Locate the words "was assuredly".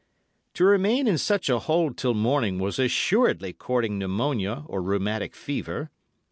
2.57-3.53